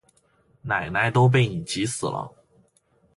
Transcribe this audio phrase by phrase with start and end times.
[0.63, 2.33] 奶奶都被你急死了